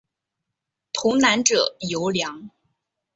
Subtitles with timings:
[0.93, 2.49] 童男者尤良。